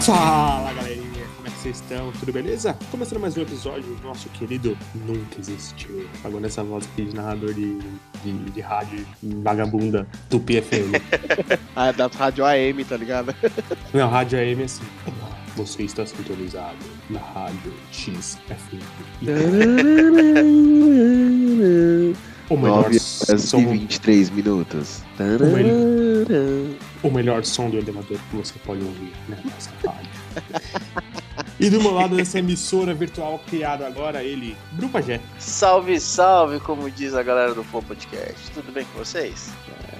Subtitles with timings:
[0.00, 2.10] Fala galerinha, como é que vocês estão?
[2.12, 2.74] Tudo beleza?
[2.90, 6.08] Começando mais um episódio do nosso querido Nunca Existiu.
[6.24, 7.78] Agora essa voz aqui de narrador de,
[8.24, 10.94] de, de rádio vagabunda do PFM.
[11.76, 13.34] ah, da rádio AM, tá ligado?
[13.92, 14.84] Não, rádio AM é assim.
[15.54, 16.78] Você está sintonizado
[17.10, 18.80] na rádio XFM.
[22.48, 23.60] o melhor 9 som...
[23.60, 25.02] e 23 minutos.
[25.18, 26.24] O melhor,
[27.02, 30.10] o melhor som do elevador que você pode ouvir nessa rádio.
[31.58, 35.20] E do meu lado dessa emissora virtual criada agora, ele, Brupagé.
[35.38, 38.50] Salve, salve, como diz a galera do Flow Podcast.
[38.54, 39.50] Tudo bem com vocês?
[39.68, 39.90] É.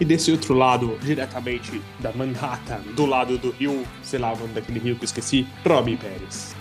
[0.00, 4.80] E desse outro lado, diretamente da Manhattan, do lado do rio, sei lá, o daquele
[4.80, 6.56] rio que eu esqueci, Robbie Pérez.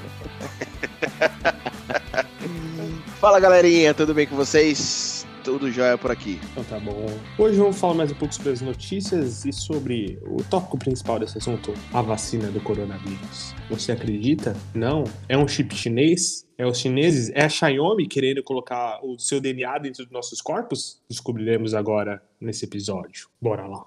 [3.19, 5.12] Fala galerinha, tudo bem com vocês?
[5.43, 6.39] Tudo jóia por aqui.
[6.51, 7.05] Então tá bom.
[7.37, 11.37] Hoje vamos falar mais um pouco sobre as notícias e sobre o tópico principal desse
[11.37, 13.53] assunto, a vacina do coronavírus.
[13.69, 14.55] Você acredita?
[14.73, 15.03] Não?
[15.27, 16.47] É um chip chinês?
[16.57, 17.29] É os chineses?
[17.35, 21.01] É a Xiaomi querendo colocar o seu DNA dentro dos nossos corpos?
[21.09, 23.27] Descobriremos agora nesse episódio.
[23.41, 23.85] Bora lá.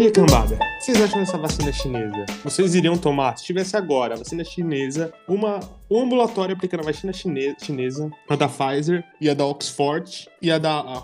[0.00, 2.26] E cambada, que vocês acham dessa vacina chinesa?
[2.44, 5.58] Vocês iriam tomar, se tivesse agora a vacina chinesa, uma,
[5.90, 10.52] um ambulatório aplicando a vacina chinesa, chinesa, a da Pfizer e a da Oxford e
[10.52, 11.02] a da a,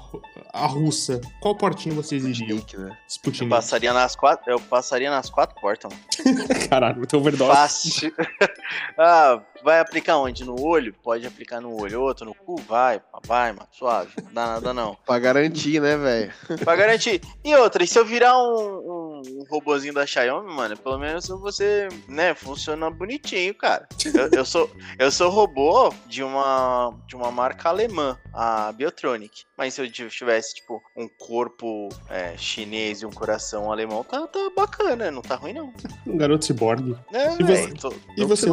[0.52, 1.18] a russa.
[1.40, 2.58] Qual portinho vocês iriam?
[2.58, 2.98] Sputnik, né?
[3.08, 3.44] Sputnik.
[3.44, 6.48] Eu passaria nas quatro, eu passaria nas quatro portas, mano.
[6.68, 7.50] Caralho, teu overdose.
[7.50, 8.14] Fácil.
[8.98, 10.44] ah, vai aplicar onde?
[10.44, 10.94] No olho?
[11.02, 12.02] Pode aplicar no olho.
[12.02, 12.56] Outro no cu?
[12.68, 13.68] Vai, vai, mano.
[13.72, 14.12] Suave.
[14.24, 14.96] Não dá nada não.
[15.06, 16.32] pra garantir, né, velho?
[16.64, 17.20] pra garantir.
[17.44, 21.28] E outra, e se eu virar um, um, um robozinho da Xiaomi, mano, pelo menos
[21.28, 23.88] você, né, funciona bonitinho, cara.
[24.04, 29.44] Eu, eu, sou, eu sou robô de uma, de uma marca alemã, a Biotronic.
[29.56, 34.50] Mas se eu tivesse, tipo, um corpo é, chinês e um coração alemão, tá, tá
[34.56, 35.72] bacana, não tá ruim, não.
[36.06, 36.96] Um garoto ciborgue.
[37.12, 38.50] É, e véio, você, tô, e você?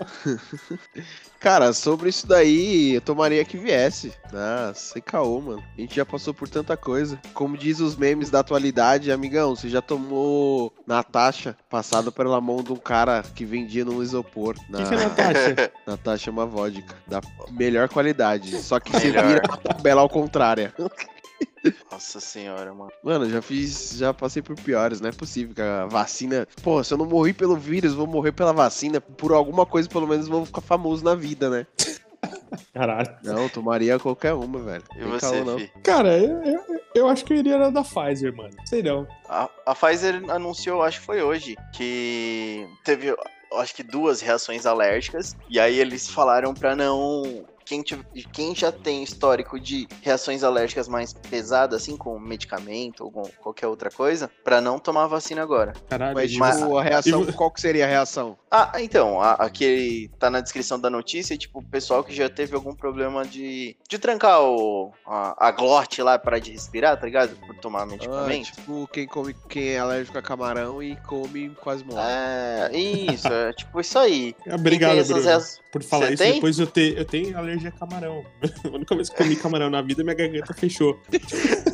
[1.40, 4.12] Cara, sobre isso daí, eu tomaria que viesse.
[4.32, 5.64] Ah, sem caô, mano.
[5.76, 7.18] A gente já passou por tanta coisa.
[7.32, 12.72] Como diz os memes da atualidade, amigão, você já tomou Natasha, passado pela mão de
[12.72, 14.54] um cara que vendia no isopor.
[14.68, 14.84] Na...
[14.84, 15.72] que é Natasha?
[15.86, 18.60] Natasha é uma vodka, da melhor qualidade.
[18.60, 20.72] Só que você vira a tabela ao contrário.
[21.90, 22.90] Nossa senhora, mano.
[23.02, 26.46] Mano, já fiz, já passei por piores, não é possível que a vacina.
[26.62, 29.00] Pô, se eu não morri pelo vírus, vou morrer pela vacina.
[29.00, 31.66] Por alguma coisa, pelo menos, vou ficar famoso na vida, né?
[32.72, 33.16] Caralho.
[33.22, 34.84] Não, tomaria qualquer uma, velho.
[34.94, 38.34] E Tem você, calma, Cara, eu, eu, eu, acho que eu iria na da Pfizer,
[38.34, 38.54] mano.
[38.64, 39.06] Sei não.
[39.28, 43.14] A, a Pfizer anunciou, acho que foi hoje, que teve
[43.54, 45.36] acho que duas reações alérgicas.
[45.48, 47.84] E aí eles falaram para não quem,
[48.32, 53.68] quem já tem histórico de reações alérgicas mais pesadas, assim, com medicamento ou com qualquer
[53.68, 55.72] outra coisa, para não tomar vacina agora.
[55.88, 58.36] Caralho, mas, tipo, mas a reação, qual que seria a reação?
[58.50, 62.74] Ah, então, aquele tá na descrição da notícia, tipo, o pessoal que já teve algum
[62.74, 67.36] problema de, de trancar o, a, a glote lá para de respirar, tá ligado?
[67.36, 68.48] Por tomar medicamento.
[68.50, 72.00] Ah, tipo, quem come, quem é alérgico a camarão e come quase morre.
[72.02, 74.34] É, isso, é tipo isso aí.
[74.52, 75.40] Obrigado, Bruno,
[75.70, 76.22] por falar Você isso.
[76.24, 76.34] Tem?
[76.34, 78.24] Depois eu, te, eu tenho alergia alergia a camarão.
[78.64, 80.98] A única vez que comi camarão na vida, minha garganta fechou.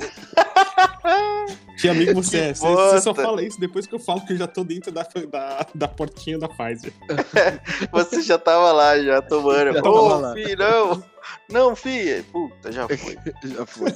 [1.78, 2.54] Que amigo você é?
[2.54, 5.06] Você, você, só fala isso depois que eu falo que eu já tô dentro da,
[5.30, 6.92] da, da portinha da Pfizer.
[7.92, 9.86] você já tava lá, já tomando.
[9.86, 11.04] Ô, oh, filho, não!
[11.50, 12.24] Não, filho!
[12.24, 13.18] Puta, já foi.
[13.44, 13.92] já foi.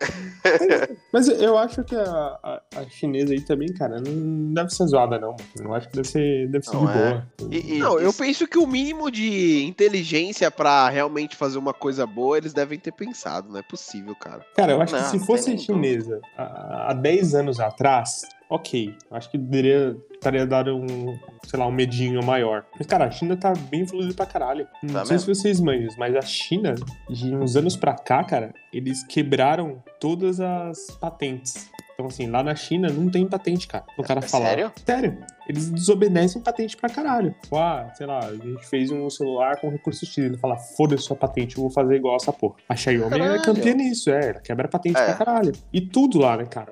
[1.12, 5.18] Mas eu acho que a, a, a, chinesa aí também, cara, não deve ser zoada,
[5.18, 5.36] não.
[5.58, 6.86] Eu acho que deve ser, deve ser de é.
[6.86, 7.26] boa.
[7.50, 12.06] E, e, não, eu penso que o mínimo de inteligência para realmente fazer uma coisa
[12.06, 13.48] boa, eles devem ter pensado.
[13.50, 14.44] Não é possível, cara.
[14.54, 18.94] Cara, eu acho não, que se fosse chinesa há, há 10 anos atrás, ok.
[19.10, 22.64] Acho que deveria estaria dado um, sei lá, um medinho maior.
[22.76, 24.66] Mas, cara, a China tá bem evoluída pra caralho.
[24.82, 25.34] Não tá sei mesmo?
[25.34, 26.74] se vocês manjam, mas a China,
[27.08, 31.70] de uns anos pra cá, cara, eles quebraram todas as patentes.
[31.98, 33.84] Então, assim, lá na China não tem patente, cara.
[33.98, 34.50] O cara é falar.
[34.50, 34.72] Sério?
[34.86, 35.18] Sério.
[35.48, 37.34] Eles desobedecem patente pra caralho.
[37.42, 40.18] Tipo, ah, sei lá, a gente fez um celular com recurso X.
[40.18, 42.54] Ele fala, foda-se sua patente, eu vou fazer igual essa porra.
[42.68, 43.40] A Xiaomi é caralho.
[43.40, 44.30] é campeã nisso, é.
[44.30, 45.06] Ela quebra patente é.
[45.06, 45.52] pra caralho.
[45.72, 46.70] E tudo lá, né, cara?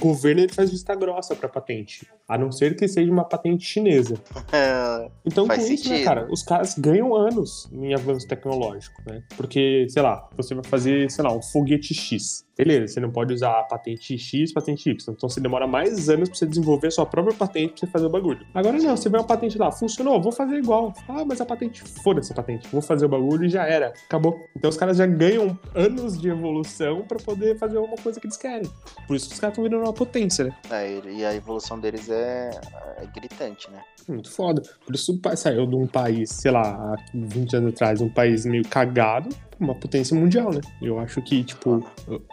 [0.00, 2.06] Governo ele faz vista grossa pra patente.
[2.26, 4.16] A não ser que seja uma patente chinesa.
[4.52, 5.74] É, então, com sentido.
[5.74, 9.22] isso, né, cara, os caras ganham anos em avanço tecnológico, né?
[9.36, 13.32] Porque, sei lá, você vai fazer, sei lá, um foguete X beleza, você não pode
[13.32, 15.14] usar a patente X, patente Y.
[15.14, 18.06] Então você demora mais anos pra você desenvolver a sua própria patente pra você fazer
[18.06, 18.46] o bagulho.
[18.54, 20.92] Agora não, você vê uma patente lá, funcionou, vou fazer igual.
[21.08, 24.38] Ah, mas a patente, foda-se a patente, vou fazer o bagulho e já era, acabou.
[24.54, 28.36] Então os caras já ganham anos de evolução pra poder fazer uma coisa que eles
[28.36, 28.70] querem.
[29.06, 30.56] Por isso que os caras estão virando uma potência, né?
[30.70, 32.50] É, e a evolução deles é,
[32.98, 33.80] é gritante, né?
[34.08, 34.62] Muito foda.
[34.84, 38.66] Por isso saiu de um país, sei lá, há 20 anos atrás, um país meio
[38.68, 39.28] cagado,
[39.60, 40.60] uma potência mundial, né?
[40.80, 41.84] Eu acho que, tipo,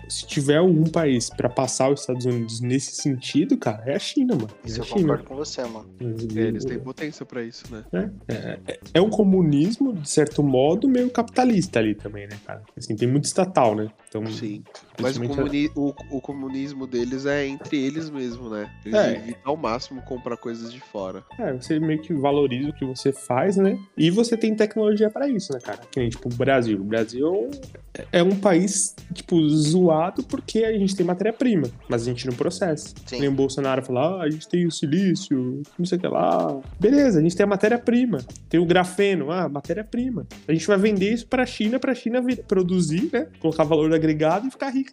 [0.08, 4.36] se tiver algum país para passar os Estados Unidos nesse sentido, cara, é a China,
[4.36, 4.50] mano.
[4.64, 5.02] É isso a eu China.
[5.02, 5.90] concordo com você, mano.
[6.00, 7.84] É, eles têm potência para isso, né?
[7.94, 12.62] É, é, é, é, um comunismo, de certo modo, meio capitalista ali também, né, cara?
[12.78, 13.90] Assim, tem muito estatal, né?
[14.08, 14.64] Então, Sim.
[15.02, 18.70] Mas o, comuni o, o, comunismo deles é entre eles mesmo, né?
[18.86, 19.16] Eles é.
[19.16, 21.24] evitam ao máximo comprar coisas de fora.
[21.38, 23.80] É, você meio que valoriza o que você faz, né?
[23.96, 25.80] E você tem tecnologia para isso, né, cara?
[25.92, 26.80] Que nem, tipo, o Brasil.
[26.80, 27.50] O Brasil
[28.12, 32.94] é um país, tipo, zoado porque a gente tem matéria-prima, mas a gente não processa.
[33.06, 33.20] Sim.
[33.20, 36.60] Nem o Bolsonaro falar, ah, a gente tem o silício, não sei o que lá.
[36.80, 38.20] Beleza, a gente tem a matéria-prima.
[38.50, 40.26] Tem o grafeno, ah, matéria-prima.
[40.48, 43.28] A gente vai vender isso pra China, pra China produzir, né?
[43.40, 44.87] Colocar valor agregado e ficar rico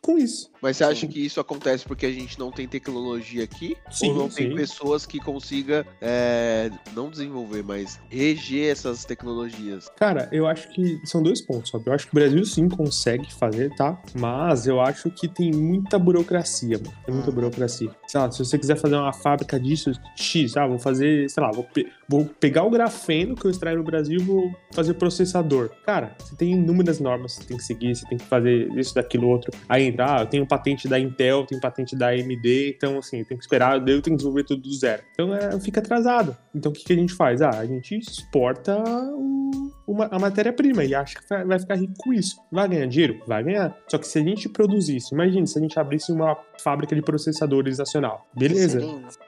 [0.00, 0.50] com isso.
[0.60, 3.76] Mas você acha que isso acontece porque a gente não tem tecnologia aqui?
[3.90, 4.48] Sim, ou não sim.
[4.48, 9.88] tem pessoas que consiga é, não desenvolver, mas reger essas tecnologias?
[9.96, 11.84] Cara, eu acho que são dois pontos, sabe?
[11.86, 14.00] Eu acho que o Brasil sim consegue fazer, tá?
[14.14, 16.92] Mas eu acho que tem muita burocracia, mano.
[17.04, 17.90] Tem muita burocracia.
[18.06, 21.50] Sei lá, se você quiser fazer uma fábrica disso, X, ah, vou fazer, sei lá,
[21.50, 25.70] vou, pe vou pegar o grafeno que eu extraio no Brasil e vou fazer processador.
[25.84, 28.94] Cara, você tem inúmeras normas que você tem que seguir, você tem que fazer isso,
[28.94, 29.50] daquilo, outro.
[29.68, 33.36] Aí entra, ah, eu tenho patente da Intel, tenho patente da AMD, então assim, tem
[33.36, 35.02] que esperar, eu tenho que desenvolver tudo do zero.
[35.12, 36.36] Então é, fica atrasado.
[36.54, 37.42] Então o que, que a gente faz?
[37.42, 42.12] Ah, a gente exporta o, uma, a matéria-prima e acha que vai, ficar rico com
[42.12, 42.36] isso.
[42.50, 43.20] Vai ganhar dinheiro?
[43.26, 43.76] Vai ganhar.
[43.88, 47.78] Só que se a gente produzisse, imagine se a gente abrisse uma fábrica de processadores
[47.78, 48.26] nacional.
[48.34, 48.80] Beleza.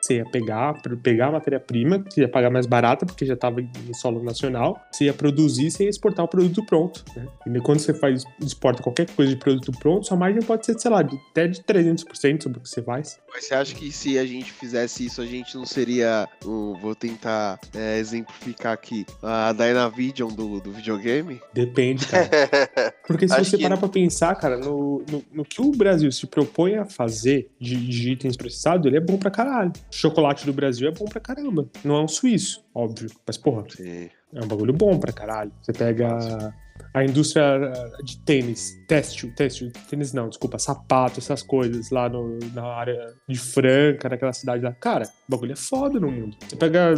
[0.04, 3.94] Você ia pegar, pegar a matéria-prima, que ia pagar mais barata, porque já estava em
[3.94, 4.78] solo nacional.
[4.92, 7.02] Você ia produzir, você ia exportar o produto pronto.
[7.16, 7.26] Né?
[7.46, 10.90] E quando você faz, exporta qualquer coisa de produto pronto, sua margem pode ser, sei
[10.90, 13.18] lá, de, até de 300% sobre o que você faz.
[13.32, 16.28] Mas você acha que se a gente fizesse isso, a gente não seria.
[16.44, 19.06] Um, vou tentar é, exemplificar aqui.
[19.22, 21.40] A Dynavision do, do videogame?
[21.54, 22.28] Depende, cara.
[23.08, 23.80] Porque se você parar que...
[23.80, 28.12] pra pensar, cara, no, no, no, que o Brasil se propõe a fazer de, de
[28.12, 29.72] itens processados, ele é bom pra caralho.
[29.94, 31.68] Chocolate do Brasil é bom pra caramba.
[31.84, 33.10] Não é um suíço, óbvio.
[33.26, 34.10] Mas, porra, Sim.
[34.34, 35.52] é um bagulho bom pra caralho.
[35.62, 36.52] Você pega
[36.94, 37.72] a indústria
[38.04, 43.36] de tênis, têxtil, têxtil, tênis não, desculpa, sapato, essas coisas lá no, na área de
[43.36, 44.72] Franca, naquela cidade lá.
[44.72, 46.36] Cara, o bagulho é foda no mundo.
[46.48, 46.94] Você pega,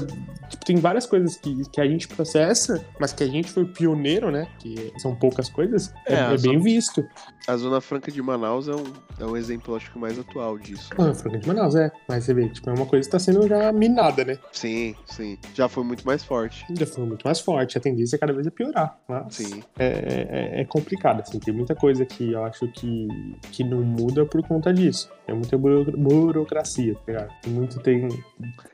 [0.50, 4.30] tipo, tem várias coisas que, que a gente processa, mas que a gente foi pioneiro,
[4.30, 4.46] né?
[4.58, 7.02] Que são poucas coisas, é, é, é bem visto.
[7.48, 8.84] A Zona Franca de Manaus é um,
[9.18, 10.90] é um exemplo, acho que mais atual disso.
[10.98, 11.90] Ah, a Franca de Manaus, é.
[12.06, 14.38] Mas você vê, tipo, é uma coisa que tá sendo já minada, né?
[14.52, 15.38] Sim, sim.
[15.54, 16.66] Já foi muito mais forte.
[16.78, 17.78] Já foi muito mais forte.
[17.78, 18.98] A tendência é cada vez é piorar.
[19.08, 19.36] Mas...
[19.36, 19.62] Sim.
[19.78, 23.08] É, é, é, é, complicado, assim, tem muita coisa que eu acho que,
[23.52, 25.10] que não muda por conta disso.
[25.26, 27.30] É muita burocracia, tá ligado?
[27.48, 28.08] Muito tem.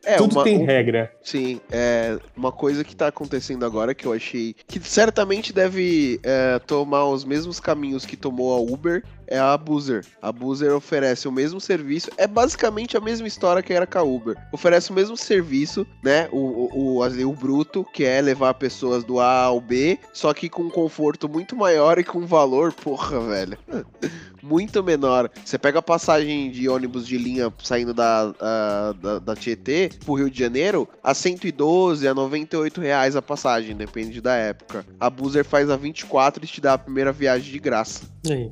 [0.05, 1.11] É, Tudo uma, tem um, regra.
[1.23, 6.59] Sim, é uma coisa que tá acontecendo agora que eu achei que certamente deve é,
[6.59, 10.05] tomar os mesmos caminhos que tomou a Uber é a Boozer.
[10.21, 14.03] A Boozer oferece o mesmo serviço, é basicamente a mesma história que era com a
[14.03, 14.37] Uber.
[14.53, 16.29] Oferece o mesmo serviço, né?
[16.31, 20.51] O, o, o, o bruto, que é levar pessoas do A ao B, só que
[20.51, 23.59] com um conforto muito maior e com valor, porra, velho.
[24.43, 25.31] muito menor.
[25.45, 30.15] Você pega a passagem de ônibus de linha saindo da, a, da, da Tietê pro
[30.15, 34.85] Rio de Janeiro a 112 a 98 reais a passagem, depende da época.
[34.99, 38.03] A Boozer faz a 24 e te dá a primeira viagem de graça.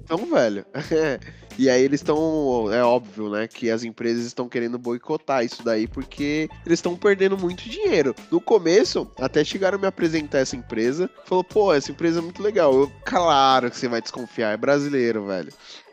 [0.04, 0.64] Então, velho.
[1.58, 5.86] E aí eles estão, é óbvio, né, que as empresas estão querendo boicotar isso daí
[5.86, 8.14] porque eles estão perdendo muito dinheiro.
[8.30, 12.42] No começo, até chegaram a me apresentar essa empresa, falou, pô, essa empresa é muito
[12.42, 12.72] legal.
[12.72, 15.52] Eu, claro que você vai desconfiar, é brasileiro, velho.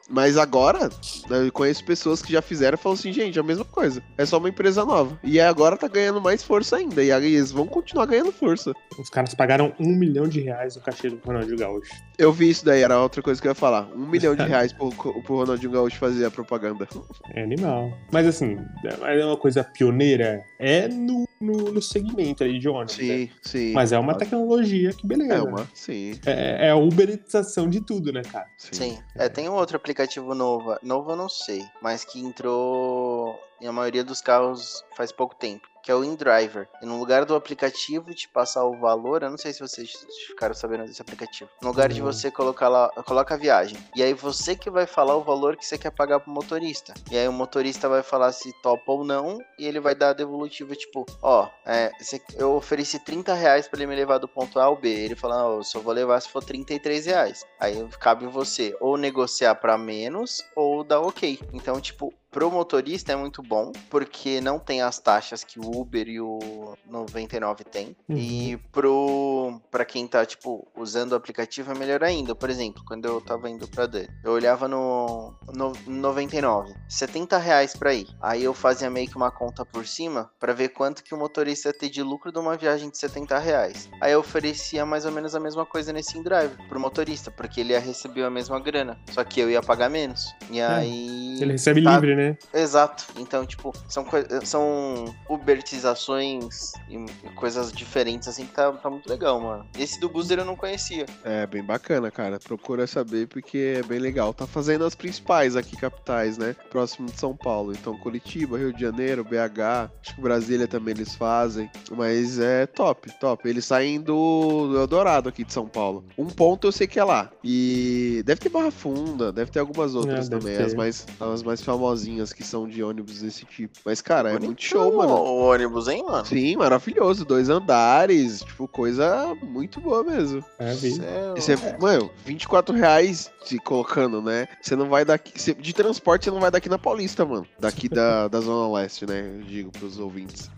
[0.09, 0.89] Mas agora,
[1.29, 4.01] eu conheço pessoas que já fizeram e falam assim, gente, é a mesma coisa.
[4.17, 5.19] É só uma empresa nova.
[5.23, 7.03] E agora tá ganhando mais força ainda.
[7.03, 8.73] E aí eles vão continuar ganhando força.
[8.97, 11.91] Os caras pagaram um milhão de reais no cachê do Ronaldinho Gaúcho.
[12.17, 13.87] Eu vi isso daí, era outra coisa que eu ia falar.
[13.93, 16.87] Um milhão de reais pro, pro Ronaldinho Gaúcho fazer a propaganda.
[17.33, 17.91] É animal.
[18.11, 18.57] Mas assim,
[19.03, 20.43] é uma coisa pioneira.
[20.57, 22.95] É no, no, no segmento aí de ônibus.
[22.95, 23.29] Sim, né?
[23.41, 23.73] sim.
[23.73, 25.33] Mas é uma tecnologia que beleza.
[25.35, 26.19] É uma, sim.
[26.25, 28.47] É, é a uberização de tudo, né, cara?
[28.57, 28.73] Sim.
[28.73, 28.99] sim.
[29.15, 33.67] É, tem um outro aplicativo aplicativo novo, novo eu não sei, mas que entrou e
[33.67, 36.67] a maioria dos carros faz pouco tempo que é o InDriver.
[36.81, 39.89] E no lugar do aplicativo te passar o valor, eu não sei se vocês
[40.27, 41.49] ficaram sabendo desse aplicativo.
[41.61, 41.95] No lugar uhum.
[41.95, 43.77] de você colocar lá, coloca a viagem.
[43.95, 46.93] E aí você que vai falar o valor que você quer pagar pro motorista.
[47.09, 50.13] E aí o motorista vai falar se topa ou não, e ele vai dar a
[50.13, 51.89] devolutiva, tipo, ó, é,
[52.35, 54.89] eu ofereci 30 reais pra ele me levar do ponto A ao B.
[54.89, 57.45] Ele fala, ó, só vou levar se for 33 reais.
[57.61, 61.39] Aí cabe você ou negociar para menos ou dar ok.
[61.53, 66.07] Então, tipo, Pro motorista é muito bom, porque não tem as taxas que o Uber
[66.07, 67.95] e o 99 tem.
[68.07, 68.17] Uhum.
[68.17, 72.35] E pro para quem tá, tipo, usando o aplicativo é melhor ainda.
[72.35, 77.75] Por exemplo, quando eu tava indo pra Dan, eu olhava no, no 99, 70 reais
[77.75, 78.07] pra ir.
[78.21, 81.69] Aí eu fazia meio que uma conta por cima para ver quanto que o motorista
[81.69, 83.89] ia ter de lucro de uma viagem de 70 reais.
[84.01, 87.73] Aí eu oferecia mais ou menos a mesma coisa nesse InDrive pro motorista, porque ele
[87.73, 88.97] ia receber a mesma grana.
[89.11, 90.35] Só que eu ia pagar menos.
[90.51, 90.65] E é.
[90.65, 91.41] aí.
[91.41, 91.93] Ele recebe tá...
[91.93, 92.26] livre, né?
[92.53, 93.05] Exato.
[93.17, 94.05] Então, tipo, são,
[94.43, 99.65] são ubertizações e coisas diferentes, assim, que tá, tá muito legal, mano.
[99.77, 101.05] Esse do Boozer eu não conhecia.
[101.23, 102.39] É, bem bacana, cara.
[102.39, 104.33] Procura saber porque é bem legal.
[104.33, 106.55] Tá fazendo as principais aqui, capitais, né?
[106.69, 107.73] Próximo de São Paulo.
[107.73, 111.69] Então, Curitiba, Rio de Janeiro, BH, acho que Brasília também eles fazem.
[111.91, 113.47] Mas é top, top.
[113.47, 116.03] Eles saem do, do Eldorado aqui de São Paulo.
[116.17, 117.29] Um ponto eu sei que é lá.
[117.43, 121.61] E deve ter Barra Funda, deve ter algumas outras é, também, as mais, as mais
[121.61, 123.77] famosinhas que são de ônibus desse tipo.
[123.85, 125.13] Mas, cara, é muito show, mano.
[125.13, 126.25] O ônibus, hein, mano?
[126.25, 127.25] Sim, maravilhoso.
[127.25, 130.43] Dois andares, tipo, coisa muito boa mesmo.
[130.59, 130.73] É.
[130.73, 131.77] E você, é.
[131.79, 134.47] mano, 24 reais se colocando, né?
[134.61, 135.39] Você não vai daqui.
[135.39, 137.47] Cê, de transporte, você não vai daqui na Paulista, mano.
[137.59, 139.37] Daqui da, da Zona Leste, né?
[139.39, 140.49] Eu digo pros ouvintes.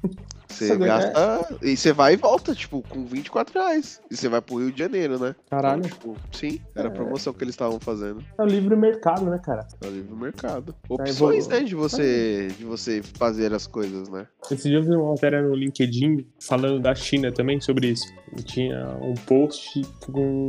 [0.50, 1.58] Você gasta.
[1.62, 1.70] É.
[1.70, 4.02] E você vai e volta, tipo, com 24 reais.
[4.10, 5.36] E você vai pro Rio de Janeiro, né?
[5.50, 5.80] Caralho.
[5.86, 6.94] Então, tipo, sim, era a é.
[6.94, 8.24] promoção que eles estavam fazendo.
[8.38, 9.68] É o livre mercado, né, cara?
[9.82, 10.76] É o livre mercado.
[10.90, 14.28] Opções, né, de você, de você fazer as coisas, né?
[14.52, 18.08] Esse dia eu vi uma matéria no LinkedIn falando da China também sobre isso.
[18.46, 20.48] tinha um post com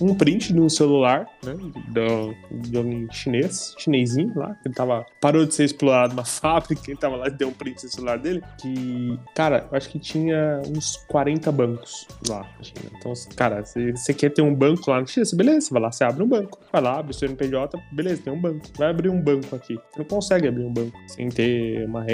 [0.00, 1.54] um print no celular, né?
[1.88, 5.04] Do, de um chinês, chinesinho lá, que ele tava.
[5.20, 8.18] Parou de ser explorado na fábrica, ele tava lá e deu um print no celular
[8.18, 8.42] dele.
[8.60, 12.90] Que Cara, eu acho que tinha uns 40 bancos lá na China.
[12.98, 16.04] Então, cara, você quer ter um banco lá na China, beleza, você vai lá, você
[16.04, 16.60] abre um banco.
[16.70, 18.66] Vai lá, abre o seu NPJ, beleza, tem um banco.
[18.76, 19.74] Vai abrir um banco aqui.
[19.74, 22.04] Você não consegue abrir um banco sem ter uma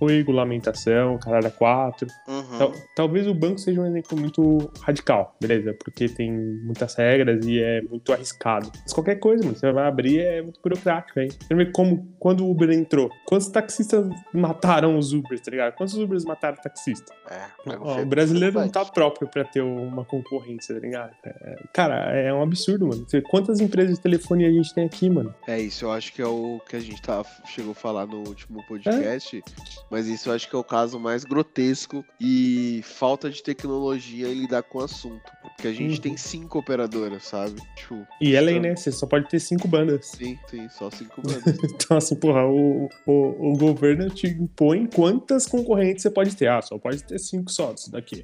[0.00, 2.06] regulamentação, caralho, quatro.
[2.28, 2.58] Uhum.
[2.58, 5.74] Tal, talvez o banco seja um exemplo muito radical, beleza?
[5.74, 8.70] Porque tem muitas regras e é muito arriscado.
[8.82, 11.28] Mas qualquer coisa, mano, você vai abrir é muito burocrático, hein?
[11.40, 15.74] Você vê como, quando o Uber entrou, quantos taxistas mataram os Ubers, tá ligado?
[15.74, 17.12] Quantos Ubers mataram taxista?
[17.30, 17.46] É,
[17.78, 21.12] Ó, o brasileiro não tá próprio pra ter uma concorrência, tá ligado?
[21.24, 23.06] É, cara, é um absurdo, mano.
[23.28, 25.34] Quantas empresas de telefonia a gente tem aqui, mano?
[25.46, 28.18] É, isso eu acho que é o que a gente tá, chegou a falar no
[28.26, 29.42] último podcast, é?
[29.90, 34.34] mas isso eu acho que é o caso mais grotesco e falta de tecnologia em
[34.34, 35.30] lidar com o assunto.
[35.42, 36.02] Porque a gente uhum.
[36.02, 37.60] tem cinco operadoras, sabe?
[37.76, 38.76] Tipo, e é lei, né?
[38.76, 40.06] Você só pode ter cinco bandas.
[40.06, 41.58] Sim, sim, só cinco bandas.
[41.64, 45.46] então, assim, porra, o, o, o governo te impõe quantas
[45.78, 46.48] concorrentes você pode ter.
[46.48, 48.22] Ah, só pode ter cinco só disso daqui.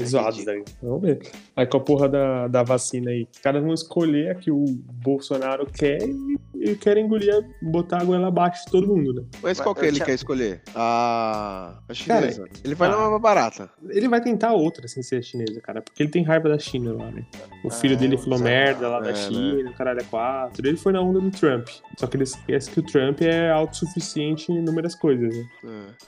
[0.00, 0.62] É zoados daí.
[0.82, 1.20] Vamos ver.
[1.54, 4.64] Aí com a porra da, da vacina aí, os caras vão escolher a que o
[5.02, 9.22] Bolsonaro quer e, e querem engolir, botar a goela abaixo de todo mundo, né?
[9.42, 10.62] Mas qual que ele quer escolher?
[10.74, 12.44] A, a chinesa.
[12.44, 13.70] Cara, ele vai ah, numa barata.
[13.88, 16.92] Ele vai tentar outra sem ser a chinesa, cara, porque ele tem raiva da China
[16.92, 17.26] lá, né?
[17.66, 19.70] O filho ah, dele falou merda lá é, da China, né?
[19.70, 20.64] o caralho é quatro.
[20.64, 21.68] Ele foi na onda do Trump.
[21.98, 25.48] Só que ele esquece que o Trump é autossuficiente em inúmeras coisas, né?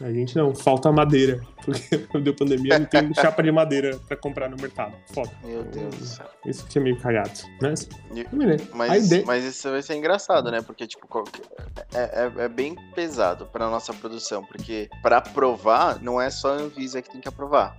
[0.00, 0.06] É.
[0.06, 1.40] A gente não, falta madeira.
[1.66, 4.94] Porque deu pandemia, não tem chapa de madeira pra comprar no mercado.
[5.12, 5.32] Foda.
[5.42, 6.26] Meu Deus do céu.
[6.46, 7.30] Isso que é meio cagado.
[7.60, 7.88] Mas,
[8.72, 9.24] mas, ideia...
[9.26, 10.62] mas isso vai ser engraçado, né?
[10.62, 11.24] Porque, tipo,
[11.92, 14.44] é, é, é, bem pesado pra nossa produção.
[14.44, 17.76] Porque pra aprovar, não é só a Anvisa que tem que aprovar.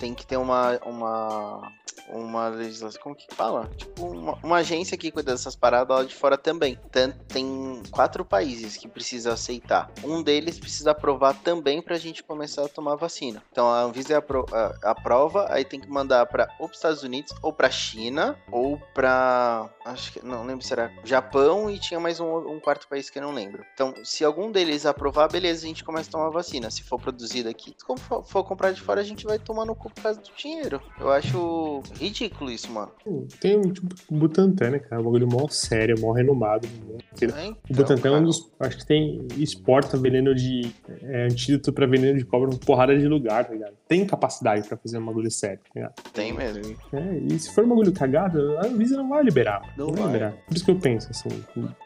[0.00, 1.72] Tem que ter uma, uma
[2.08, 3.70] uma legislação, como que fala?
[3.76, 6.78] Tipo, uma, uma, agência que cuida dessas paradas lá de fora também.
[6.90, 9.90] Tanto, tem quatro países que precisam aceitar.
[10.04, 13.42] Um deles precisa aprovar também pra gente começar a tomar vacina.
[13.50, 14.44] Então a Anvisa apro
[14.82, 19.68] aprova, aí tem que mandar para ou pros Estados Unidos, ou pra China, ou pra.
[19.84, 20.24] Acho que.
[20.24, 23.32] Não lembro se era Japão e tinha mais um, um quarto país que eu não
[23.32, 23.64] lembro.
[23.74, 26.70] Então, se algum deles aprovar, beleza, a gente começa a tomar vacina.
[26.70, 27.74] Se for produzida aqui.
[27.76, 30.30] Se for, for comprar de fora, a gente vai tomar no cu por causa do
[30.36, 30.80] dinheiro.
[30.98, 33.26] Eu acho ridículo isso, mano.
[33.40, 35.00] Tem um tipo Butantan, né, cara?
[35.00, 37.04] Um bagulho mó sério, mó renomado no mundo.
[37.20, 38.50] É, então, o Butantan é um dos.
[38.60, 39.26] Acho que tem.
[39.36, 40.72] exporta veneno de.
[41.02, 43.74] É, antídoto pra veneno de cobra uma porrada de lugar, tá ligado?
[43.88, 45.94] Tem capacidade pra fazer um bagulho sério, tá ligado?
[46.12, 46.76] Tem mesmo.
[46.92, 49.62] É, e se for um bagulho cagado, a Anvisa não vai liberar.
[49.76, 50.32] Não, não vai liberar.
[50.46, 51.28] Por isso que eu penso, assim.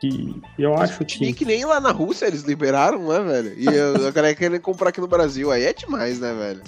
[0.00, 1.20] Que eu acho que.
[1.20, 3.54] Nem que nem lá na Rússia eles liberaram, né, velho?
[3.58, 5.50] E a galera querendo comprar aqui no Brasil.
[5.50, 6.62] Aí é demais, né, velho?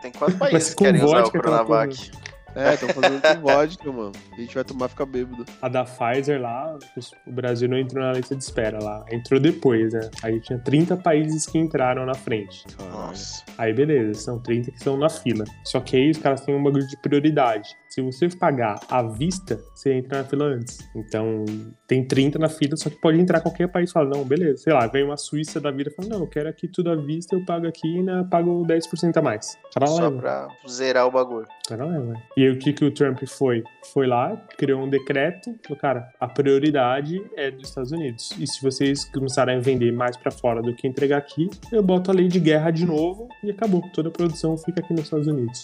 [0.00, 2.10] Tem quatro países que querem usar o Coronavac.
[2.54, 4.12] É, estão fazendo com vodka, mano.
[4.32, 5.44] A gente vai tomar ficar bêbado.
[5.62, 6.78] A da Pfizer lá,
[7.26, 9.04] o Brasil não entrou na lista de espera lá.
[9.10, 10.10] Entrou depois, né?
[10.22, 12.64] Aí tinha 30 países que entraram na frente.
[12.78, 13.44] Nossa.
[13.56, 15.44] Aí beleza, são 30 que estão na fila.
[15.64, 17.68] Só que aí os caras têm um bagulho de prioridade.
[17.88, 20.78] Se você pagar à vista, você entra na fila antes.
[20.94, 21.44] Então,
[21.88, 24.62] tem 30 na fila, só que pode entrar qualquer país e falar, não, beleza.
[24.62, 26.94] Sei lá, vem uma Suíça da vida e fala, não, eu quero aqui tudo à
[26.94, 29.58] vista, eu pago aqui e né, pago 10% a mais.
[29.74, 30.18] Cara, só leva.
[30.18, 31.48] pra zerar o bagulho.
[31.68, 32.14] Cara, leva.
[32.40, 33.62] E aí o que, que o Trump foi?
[33.92, 38.30] Foi lá, criou um decreto, falou, cara, a prioridade é dos Estados Unidos.
[38.38, 42.10] E se vocês começarem a vender mais para fora do que entregar aqui, eu boto
[42.10, 43.82] a lei de guerra de novo e acabou.
[43.92, 45.60] Toda a produção fica aqui nos Estados Unidos.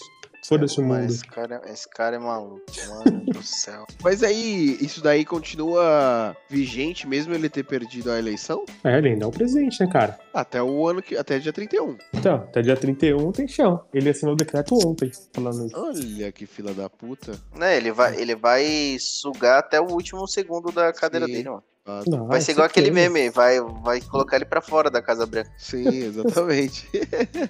[0.47, 1.05] Foda-se o mundo.
[1.05, 3.85] Esse cara, esse cara é maluco, mano do céu.
[4.01, 8.63] Mas aí, isso daí continua vigente mesmo ele ter perdido a eleição?
[8.83, 10.17] É, ele ainda é o presidente, né, cara?
[10.33, 11.17] Até o ano que.
[11.17, 11.97] Até dia 31.
[12.13, 13.83] Então, até dia 31 tem chão.
[13.93, 15.77] Ele assinou o decreto ontem, falando isso.
[15.77, 17.33] Olha que fila da puta.
[17.53, 21.33] Né, ele vai, ele vai sugar até o último segundo da cadeira Sim.
[21.33, 21.63] dele, mano.
[22.07, 25.51] Não, vai ser igual aquele meme, vai, vai colocar ele pra fora da Casa Branca.
[25.57, 26.89] Sim, exatamente.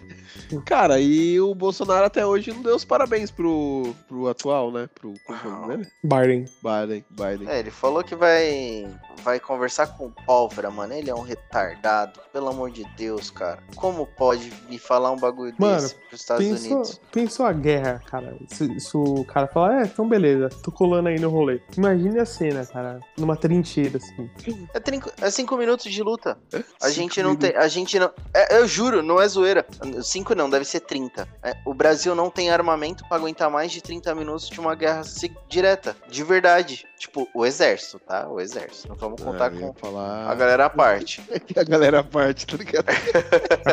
[0.65, 4.87] Cara, e o Bolsonaro até hoje não deu os parabéns pro, pro atual, né?
[4.93, 5.67] Pro como
[6.03, 6.45] Biden.
[6.61, 7.49] Biden, Biden.
[7.49, 8.87] É, ele falou que vai,
[9.23, 10.93] vai conversar com o Pólvora, mano.
[10.93, 12.19] Ele é um retardado.
[12.31, 13.63] Pelo amor de Deus, cara.
[13.75, 17.01] Como pode me falar um bagulho mano, desse pros Estados pensou, Unidos?
[17.11, 18.35] Pensou a guerra, cara.
[18.47, 21.59] Se, se, o cara falar, é, então beleza, tô colando aí no rolê.
[21.75, 24.26] Imagine a cena, cara, numa trincheira, assim.
[24.73, 26.37] É, trinco, é cinco minutos de luta.
[26.81, 27.55] A gente não tem.
[27.55, 28.11] A gente não.
[28.33, 29.65] É, eu juro, não é zoeira.
[30.01, 31.27] Cinco não, deve ser 30.
[31.43, 35.01] É, o Brasil não tem armamento para aguentar mais de 30 minutos de uma guerra
[35.47, 35.95] direta.
[36.09, 36.85] De verdade.
[36.97, 38.27] Tipo, o exército, tá?
[38.27, 38.89] O exército.
[38.89, 40.31] Não vamos contar com falar...
[40.31, 41.23] a galera à parte.
[41.55, 42.87] a galera à parte, tá ligado?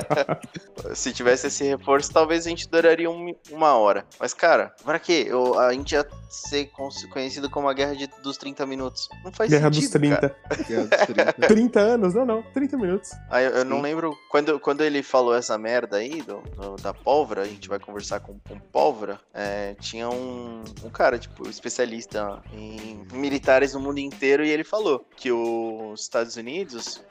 [0.95, 4.05] Se tivesse esse reforço, talvez a gente duraria um, uma hora.
[4.21, 5.25] Mas, cara, pra quê?
[5.27, 6.71] Eu, a gente ia ser
[7.11, 9.09] conhecido como a guerra de, dos 30 minutos.
[9.25, 9.99] Não faz guerra sentido.
[9.99, 10.21] Guerra dos 30.
[10.21, 11.33] Guerra dos 30.
[11.33, 12.15] 30 anos?
[12.15, 12.43] Não, não.
[12.43, 13.11] 30 minutos.
[13.31, 14.17] Aí eu, eu não lembro.
[14.31, 18.21] Quando, quando ele falou essa merda aí do, do da pólvora, a gente vai conversar
[18.21, 19.21] com, com pólvora.
[19.33, 25.05] É, tinha um, um cara, tipo, especialista em militares no mundo inteiro e ele falou
[25.17, 27.03] que os Estados Unidos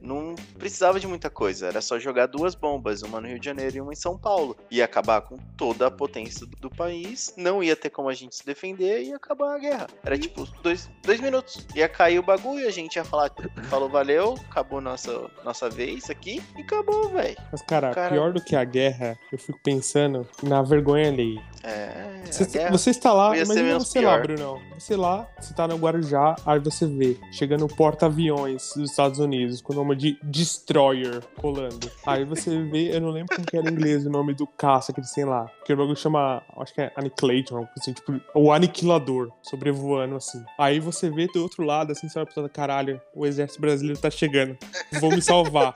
[0.00, 3.76] não precisava de muita coisa, era só jogar duas bombas, uma no Rio de Janeiro
[3.76, 7.62] e uma em São Paulo, ia acabar com toda a potência do, do país, não
[7.62, 9.86] ia ter como a gente se defender e ia acabar a guerra.
[10.04, 13.30] Era tipo dois, dois minutos, ia cair o bagulho, a gente ia falar,
[13.64, 17.36] falou valeu, acabou nossa, nossa vez aqui e acabou, velho.
[17.50, 21.40] Mas cara, cara, pior do que a guerra, eu fico pensando na vergonha ali.
[21.62, 24.16] É, você, você está lá, imagina você pior.
[24.16, 24.62] lá, Bruno.
[24.78, 29.60] Você lá, você tá no Guarujá, aí você vê, chegando no porta-aviões dos Estados Unidos,
[29.60, 31.90] com o nome de Destroyer colando.
[32.06, 34.92] Aí você vê, eu não lembro como que era em inglês o nome do caça
[34.92, 35.46] que eles têm lá.
[35.66, 40.42] Que o bagulho chama, acho que é Annihilator, assim, tipo, o aniquilador, sobrevoando assim.
[40.58, 44.10] Aí você vê do outro lado, assim, você vai pensando, caralho, o exército brasileiro tá
[44.10, 44.56] chegando,
[44.98, 45.74] vou me salvar.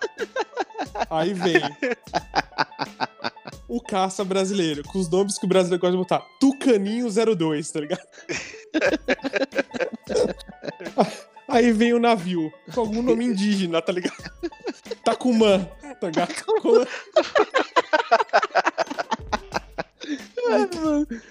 [1.11, 1.61] Aí vem
[3.75, 6.25] o caça brasileiro, com os nomes que o brasileiro gosta de botar.
[6.39, 8.07] Tucaninho 02, tá ligado?
[11.49, 14.15] Aí vem o navio, com algum nome indígena, tá ligado?
[15.05, 15.69] Tacumã,
[16.01, 16.33] tá ligado?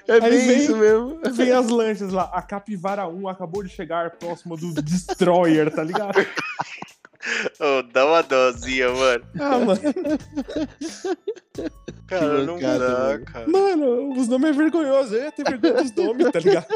[0.08, 1.19] É bem vem, isso mesmo.
[1.32, 2.23] Vem as lanchas lá.
[2.34, 6.19] A Capivara 1 acabou de chegar próximo do Destroyer, tá ligado?
[7.60, 9.23] Oh, dá uma dosinha, mano.
[9.39, 9.79] Ah, mano.
[12.19, 13.47] Cara, não dá, cara.
[13.47, 15.15] Mano, os nomes é vergonhoso.
[15.15, 16.67] Eu ia ter vergonha dos nomes, tá ligado?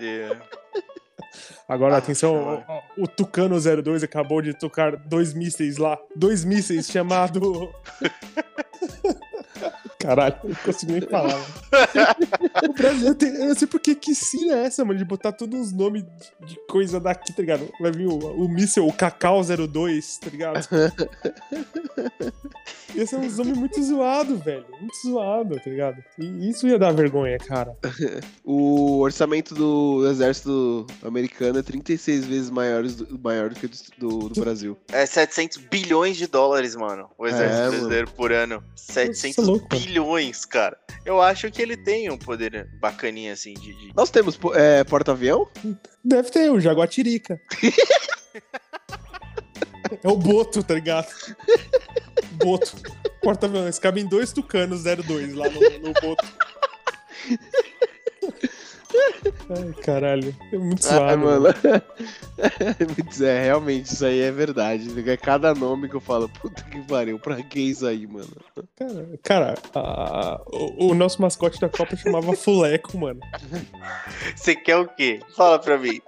[0.00, 0.40] Yeah.
[1.68, 2.62] Agora, ah, atenção,
[2.98, 5.98] o, o, Tucano 02 acabou de tocar dois mísseis lá.
[6.14, 7.72] Dois mísseis chamado.
[10.02, 11.40] Caralho, não consigo nem falar.
[12.68, 13.32] o Brasil tem.
[13.36, 16.02] Eu não sei por que que ensina é essa, mano, de botar todos os nomes
[16.44, 17.68] de coisa daqui, tá ligado?
[17.80, 20.68] Vai vir o, o míssel, o Cacau 02, tá ligado?
[22.94, 24.66] Esse é um nome muito zoado, velho.
[24.80, 26.02] Muito zoado, tá ligado?
[26.18, 27.74] E isso ia dar vergonha, cara.
[28.44, 32.84] o orçamento do exército americano é 36 vezes maior,
[33.22, 34.76] maior do que do, do, do Brasil.
[34.90, 37.08] É 700 bilhões de dólares, mano.
[37.16, 38.62] O exército é, brasileiro por ano.
[38.74, 40.78] 700 é bilhões milhões, cara.
[41.04, 43.74] Eu acho que ele tem um poder bacaninha, assim, de...
[43.74, 43.92] de...
[43.94, 45.46] Nós temos é, porta-avião?
[46.02, 47.38] Deve ter, o Jaguatirica.
[50.02, 51.12] é o Boto, tá ligado?
[52.32, 52.74] Boto.
[53.22, 53.64] Porta-avião.
[53.64, 56.24] Eles cabem dois tucanos 02 lá no, no Boto.
[59.56, 60.34] Ai, caralho.
[60.52, 61.12] É muito suave.
[61.12, 61.48] Ah, mano.
[63.22, 64.88] é, realmente, isso aí é verdade.
[65.10, 68.30] É cada nome que eu falo, puta que pariu, pra que isso aí, mano?
[68.76, 73.20] Cara, cara a, o, o, nosso mascote da Copa chamava Fuleco, mano.
[74.34, 75.20] Você quer o quê?
[75.36, 76.00] Fala pra mim.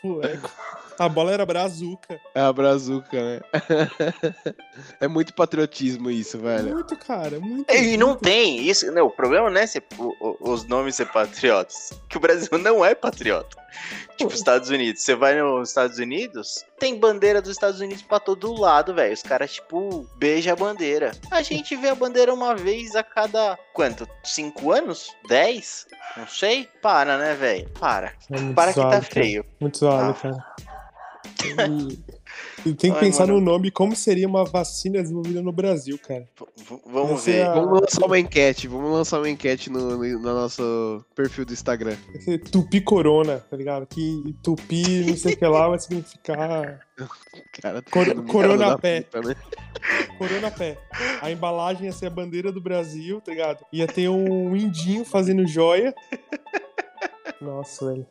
[0.00, 0.50] Fuleco.
[0.98, 2.20] A bola era brazuca.
[2.34, 3.40] É a brazuca, né?
[5.00, 6.74] é muito patriotismo isso, velho.
[6.74, 7.72] Muito, cara, muito.
[7.72, 8.90] E não tem isso.
[8.92, 11.92] Não, o problema não é ser, o, os nomes ser patriotas.
[12.08, 13.62] Que o Brasil não é patriota.
[14.16, 15.02] Tipo, Estados Unidos.
[15.02, 19.12] Você vai nos Estados Unidos, tem bandeira dos Estados Unidos pra todo lado, velho.
[19.12, 21.12] Os caras, tipo, beija a bandeira.
[21.30, 23.58] A gente vê a bandeira uma vez a cada.
[23.72, 24.08] Quanto?
[24.22, 25.14] Cinco anos?
[25.28, 25.86] Dez?
[26.16, 26.68] Não sei.
[26.82, 27.68] Para, né, velho?
[27.70, 28.12] Para.
[28.30, 29.44] É Para suave, que tá feio.
[29.60, 30.22] Muito suave, ah.
[30.22, 30.71] cara.
[32.64, 33.40] E, tem que Ai, pensar mano.
[33.40, 36.28] no nome, como seria uma vacina desenvolvida no Brasil, cara.
[36.38, 37.42] V vamos ver.
[37.42, 37.54] A...
[37.54, 41.96] Vamos lançar uma enquete, vamos lançar uma enquete no, no, no nosso perfil do Instagram.
[42.50, 43.86] Tupi Corona, tá ligado?
[43.86, 46.80] Que Tupi, não sei o que lá, vai significar.
[47.60, 49.02] Cara, tá Cor corona pé.
[49.02, 49.36] Puta, né?
[50.18, 50.78] Corona pé.
[51.20, 53.64] A embalagem ia ser a bandeira do Brasil, tá ligado?
[53.72, 55.94] Ia ter um indinho fazendo joia.
[57.42, 58.06] Nossa, velho.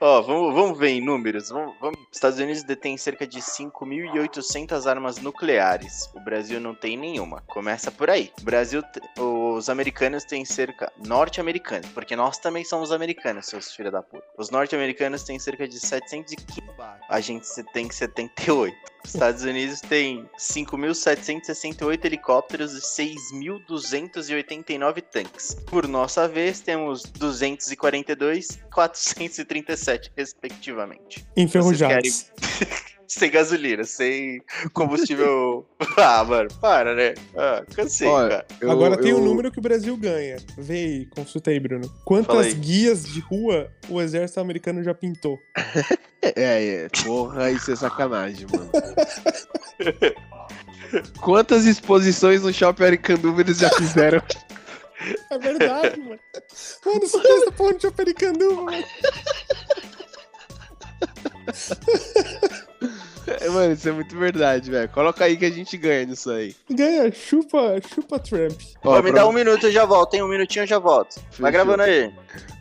[0.00, 1.50] Ó, vamos, vamos ver em números.
[1.50, 2.00] Vamos, vamos.
[2.10, 6.10] Estados Unidos detém cerca de 5.800 armas nucleares.
[6.14, 7.42] O Brasil não tem nenhuma.
[7.46, 8.32] Começa por aí.
[8.40, 8.82] O Brasil,
[9.18, 10.90] os americanos têm cerca.
[11.06, 14.24] Norte-americanos, porque nós também somos americanos, seus filhos da puta.
[14.38, 16.62] Os norte-americanos têm cerca de 715.
[17.08, 18.74] A gente tem 78.
[19.04, 25.54] Estados Unidos tem 5.768 helicópteros e 6.289 tanques.
[25.66, 31.26] Por nossa vez, temos 242 e 437, respectivamente.
[31.36, 32.30] Enferrujados.
[33.10, 34.40] sem gasolina, sem
[34.72, 35.66] combustível.
[35.98, 37.14] ah, mano, para, né?
[37.36, 38.46] Ah, cansei, Olha, cara.
[38.60, 39.00] Eu, Agora eu...
[39.00, 40.36] tem o um número que o Brasil ganha.
[40.56, 41.90] Vê aí, consulta aí, Bruno.
[42.04, 45.38] Quantas guias de rua o exército americano já pintou?
[46.22, 46.88] é, é.
[47.04, 48.70] Porra, isso é sacanagem, mano.
[51.20, 54.22] Quantas exposições no Shopping Aricanduva eles já fizeram?
[55.30, 56.20] É verdade, mano.
[56.84, 58.84] Mano, você pensa porra no Shopping Aricanduva, mano.
[63.52, 64.88] Mano, isso é muito verdade, velho.
[64.88, 66.54] Coloca aí que a gente ganha nisso aí.
[66.68, 68.60] Ganha, chupa, chupa Trump.
[68.84, 71.14] Ó, me dá um minuto eu já volto, tem um minutinho eu já volto.
[71.14, 71.42] Fechou.
[71.42, 72.12] Vai gravando aí.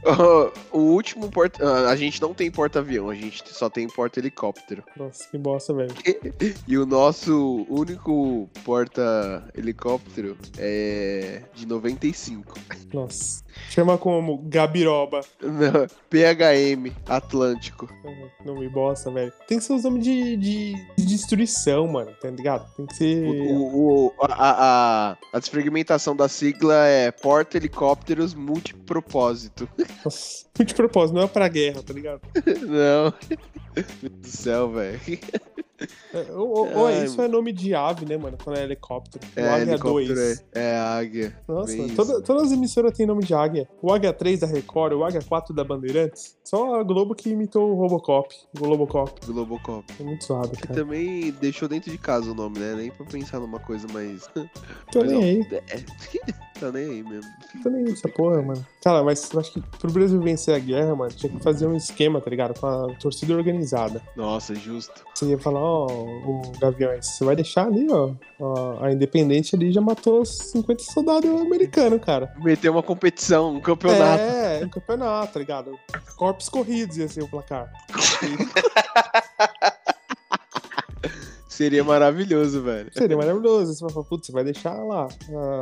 [0.72, 1.64] o último porta.
[1.64, 4.84] Ah, a gente não tem porta-avião, a gente só tem porta-helicóptero.
[4.96, 5.94] Nossa, que bosta, velho.
[6.68, 12.54] e o nosso único porta-helicóptero é de 95.
[12.94, 13.44] Nossa.
[13.70, 15.22] Chama como Gabiroba.
[15.42, 17.90] Não, PHM Atlântico.
[18.46, 19.32] Não me bosta, velho.
[19.48, 22.66] Tem que ser os nomes de, de, de, destruição, mano, tá ligado?
[22.76, 23.24] Tem que ser.
[23.26, 29.59] O, o, a, a, a desfragmentação da sigla é Porta Helicópteros Multipropósito.
[30.04, 32.22] Nossa, multipropósito, não é pra guerra, tá ligado?
[32.68, 33.14] não.
[33.76, 35.00] Meu Deus do céu, velho.
[36.14, 38.38] É, ou, ou é, isso é nome de ave, né, mano?
[38.44, 39.26] Quando é helicóptero.
[39.36, 40.20] O é, Águia 2.
[40.20, 41.38] É, é águia.
[41.48, 43.68] Nossa, toda, todas as emissoras têm nome de águia.
[43.82, 46.38] O Águia 3 da Record, o Águia 4 da Bandeirantes.
[46.44, 48.36] Só a Globo que imitou o Robocop.
[48.56, 49.26] O Globocop.
[49.26, 49.94] Globocop.
[50.00, 50.74] É muito suave, cara.
[50.74, 52.74] E também deixou dentro de casa o nome, né?
[52.76, 54.28] Nem pra pensar numa coisa mais.
[54.92, 55.48] Tô nem aí.
[55.52, 55.80] É.
[56.60, 57.32] tá nem aí mesmo.
[57.62, 58.66] Tô nem aí essa porra, mano.
[58.84, 61.76] Cara, mas eu acho que pro Brasil vencer a guerra, mano, tinha que fazer um
[61.76, 62.60] esquema, tá ligado?
[62.60, 64.02] Com a torcida organizada.
[64.16, 65.06] Nossa, justo.
[65.14, 69.72] Você ia falar, ó, o Gaviões, você vai deixar ali, ó, ó, a Independente ali
[69.72, 72.34] já matou 50 soldados americanos, cara.
[72.44, 74.22] Meter uma competição, um campeonato.
[74.22, 75.78] É, um campeonato, tá ligado?
[76.18, 77.72] Corpos corridos ia ser o placar.
[81.60, 82.90] Seria maravilhoso, velho.
[82.94, 83.74] Seria maravilhoso.
[83.74, 85.10] Você vai falar, putz, você vai deixar lá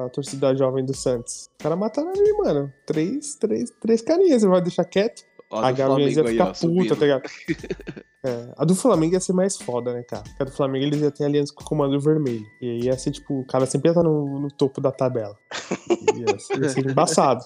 [0.06, 1.50] a torcida jovem do Santos.
[1.60, 2.72] O cara mataram ali, mano.
[2.86, 4.44] Três, três, três carinhas.
[4.44, 5.24] Você vai deixar quieto?
[5.50, 7.24] Ó, a Gaviões ia ficar puta, tá ligado?
[8.26, 10.24] É, a do Flamengo ia ser mais foda, né, cara?
[10.24, 12.46] Porque a do Flamengo eles ia ter aliança com o comando vermelho.
[12.60, 15.38] E aí ia ser, tipo, o cara sempre ia estar no, no topo da tabela.
[16.18, 17.46] Ia, ia ser embaçado.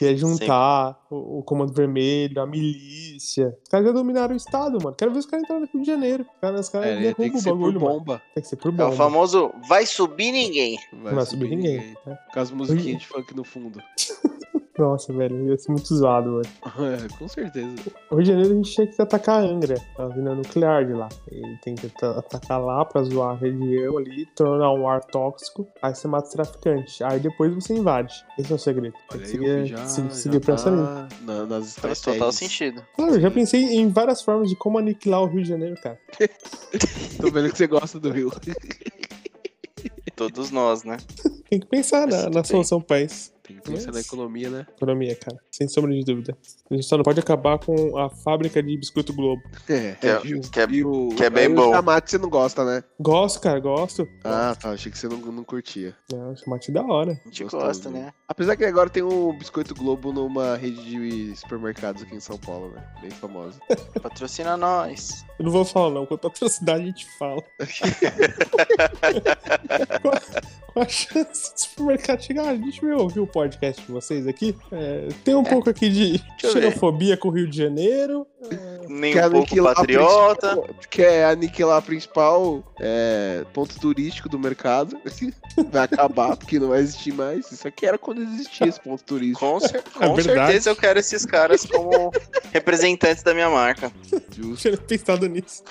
[0.00, 3.56] Ia juntar o, o, comando vermelho, a milícia.
[3.62, 4.96] Os caras já dominaram o estado, mano.
[4.96, 6.26] Quero ver os caras entrando no Rio de Janeiro.
[6.40, 8.12] Cara, os caras é, tem que ser bagulho, por bomba.
[8.14, 8.22] Mano.
[8.34, 8.84] Tem que ser por bomba.
[8.84, 10.78] É o famoso vai subir ninguém.
[10.92, 11.76] Vai, vai subir, subir, ninguém.
[11.78, 11.96] ninguém.
[12.06, 12.18] É.
[12.32, 13.80] Com as musiquinhas de funk no fundo.
[14.80, 16.50] Nossa, velho, ia ser muito zoado, velho.
[16.80, 17.74] É, com certeza.
[18.10, 20.94] O Rio de Janeiro a gente tinha que atacar a Angra, a usina nuclear de
[20.94, 21.08] lá.
[21.30, 25.94] Ele tem que atacar lá pra zoar a região ali, tornar um ar tóxico, aí
[25.94, 27.02] você mata os traficantes.
[27.02, 28.14] Aí depois você invade.
[28.38, 28.94] Esse é o segredo.
[29.10, 31.08] Tem que seguir, já, seguir, seguir pra essa linha.
[31.22, 32.82] Na, nas Faz total sentido.
[32.96, 35.98] Claro, eu já pensei em várias formas de como aniquilar o Rio de Janeiro, cara.
[37.20, 38.32] Tô vendo que você gosta do Rio.
[40.16, 40.96] Todos nós, né?
[41.50, 43.32] Tem que pensar na, na solução país.
[43.50, 43.94] Tem que pensar Mas...
[43.94, 44.66] na economia, né?
[44.76, 45.36] Economia, cara.
[45.50, 46.36] Sem sombra de dúvida.
[46.70, 49.42] A gente só não pode acabar com a fábrica de biscoito Globo.
[49.68, 50.52] É, que é, justo.
[50.52, 51.70] Que é, o, que é bem bom.
[51.70, 52.84] O chamate você não gosta, né?
[53.00, 54.08] Gosto, cara, gosto.
[54.24, 54.70] Ah, tá.
[54.70, 55.96] Achei que você não, não curtia.
[56.12, 57.12] Não, o chamate é da hora.
[57.12, 58.12] A gente Gostoso, gosta, né?
[58.28, 62.70] Apesar que agora tem um biscoito Globo numa rede de supermercados aqui em São Paulo,
[62.70, 62.86] né?
[63.00, 63.58] Bem famosa.
[64.00, 65.24] Patrocina nós.
[65.38, 66.06] Eu não vou falar, não.
[66.06, 67.42] Quando patrocinar, a gente fala.
[70.72, 74.56] com a chance do supermercado chegar, ah, deixa eu ouvir o podcast de vocês aqui.
[74.70, 75.48] É, tem um é.
[75.48, 78.26] pouco aqui de xenofobia com o Rio de Janeiro.
[78.50, 78.86] É...
[78.88, 80.62] Nem quer um pouco patriota.
[80.88, 84.98] Quer aniquilar a principal é, ponto turístico do mercado.
[85.70, 87.50] vai acabar, porque não vai existir mais.
[87.50, 89.40] Isso aqui era quando existia esse ponto turístico.
[89.40, 92.12] Com, cer é com certeza eu quero esses caras como
[92.52, 93.92] representantes da minha marca.
[94.34, 94.68] Justo.
[94.68, 95.62] Eu pensado nisso.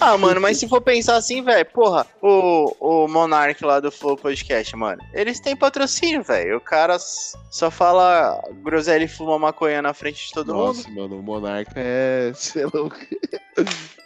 [0.00, 4.16] Ah, mano, mas se for pensar assim, velho, porra, o, o Monark lá do Flow
[4.16, 6.58] Podcast, mano, eles têm patrocínio, velho.
[6.58, 10.96] O cara só fala groselha e fuma maconha na frente de todo Nossa, mundo.
[10.96, 12.32] Nossa, mano, o Monark é.
[12.36, 12.72] Sei lá.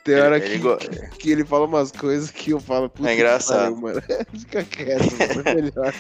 [0.05, 1.09] Tem hora ele, que, ele...
[1.09, 2.91] que ele fala umas coisas que eu falo.
[3.05, 3.77] É engraçado.
[3.77, 4.01] mano.
[4.33, 5.43] Fica quieto, mano.
[5.45, 5.95] É melhor.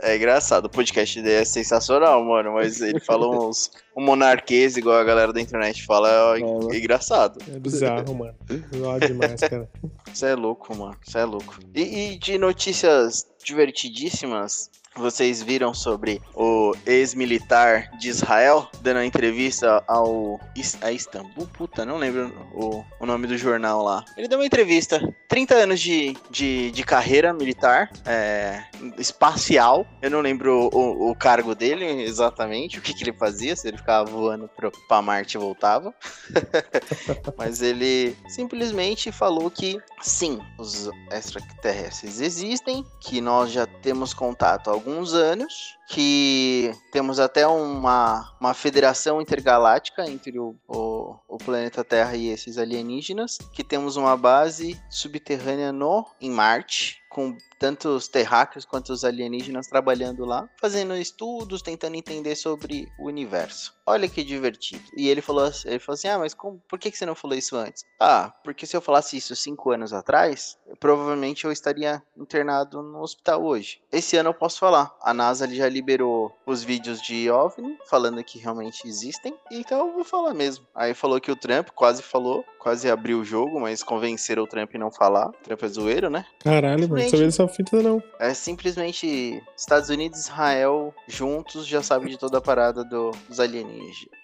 [0.00, 0.66] É engraçado.
[0.66, 2.54] O podcast dele é sensacional, mano.
[2.54, 3.70] Mas ele fala uns.
[3.96, 6.36] Um monarquês, igual a galera da internet fala.
[6.36, 6.40] É,
[6.74, 7.38] é engraçado.
[7.48, 8.34] É bizarro, mano.
[8.44, 9.68] Bizarro demais, cara.
[10.12, 10.96] Isso é louco, mano.
[11.06, 11.58] Isso é louco.
[11.74, 19.82] E, e de notícias divertidíssimas, vocês viram sobre o ex-militar de Israel dando a entrevista
[19.86, 20.40] ao
[20.80, 24.04] a Istambul, puta, não lembro o, o nome do jornal lá.
[24.16, 25.00] Ele deu uma entrevista,
[25.36, 28.64] 30 anos de, de, de carreira militar, é,
[28.96, 29.86] espacial.
[30.00, 33.76] Eu não lembro o, o, cargo dele exatamente, o que, que ele fazia, se ele
[33.76, 35.94] ficava voando pro, pra Marte e voltava.
[37.36, 44.72] Mas ele simplesmente falou que sim, os extraterrestres existem, que nós já temos contato há
[44.72, 52.16] alguns anos, que temos até uma, uma federação intergaláctica entre o, o, o, planeta Terra
[52.16, 58.64] e esses alienígenas, que temos uma base subterrânea no em Marte, com tanto os terráqueos
[58.64, 63.74] quanto os alienígenas trabalhando lá, fazendo estudos, tentando entender sobre o universo.
[63.86, 64.82] Olha que divertido.
[64.96, 67.36] E ele falou, ele falou assim: Ah, mas como, por que, que você não falou
[67.36, 67.84] isso antes?
[68.00, 73.44] Ah, porque se eu falasse isso cinco anos atrás, provavelmente eu estaria internado no hospital
[73.44, 73.80] hoje.
[73.92, 74.94] Esse ano eu posso falar.
[75.00, 80.04] A NASA já liberou os vídeos de OVNI, falando que realmente existem, então eu vou
[80.04, 80.66] falar mesmo.
[80.74, 84.74] Aí falou que o Trump quase falou, quase abriu o jogo, mas convenceram o Trump
[84.74, 85.28] não falar.
[85.28, 86.26] O Trump é zoeiro, né?
[86.40, 88.02] Caralho, mano, sabia dessa fita não.
[88.18, 93.38] É simplesmente Estados Unidos e Israel juntos já sabem de toda a parada do, dos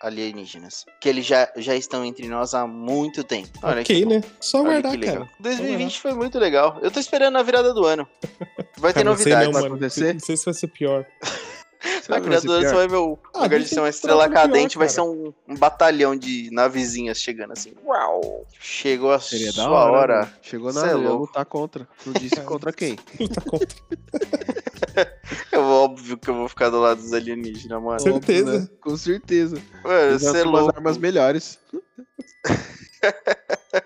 [0.01, 0.85] alienígenas.
[1.01, 3.51] Que eles já, já estão entre nós há muito tempo.
[3.63, 4.23] Olha ok, né?
[4.41, 5.29] Só aguardar, cara.
[5.41, 6.79] 2020 foi muito legal.
[6.83, 8.07] Eu tô esperando a virada do ano.
[8.79, 9.47] Vai ter novidade.
[9.47, 10.15] Não, vai acontecer?
[10.15, 11.07] Não sei se vai ser pior.
[12.17, 15.01] A criadora vai ver o ah, lugar de ser uma estrela cadente, pior, vai ser
[15.01, 17.73] um, um, batalhão de navezinhas chegando assim.
[17.85, 18.47] Uau!
[18.61, 19.93] Chegou a Seria sua hora.
[19.93, 20.35] hora.
[20.43, 21.89] Chegou na hora, é lutar contra.
[22.05, 22.99] Não disse contra quem?
[23.19, 23.77] lutar contra.
[25.53, 28.01] vou, óbvio que eu vou ficar do lado dos alienígenas, mano.
[28.01, 28.61] Certeza.
[28.61, 28.69] Né?
[28.81, 29.63] Com certeza.
[29.83, 30.77] Mano, você é louco.
[30.77, 31.59] armas melhores.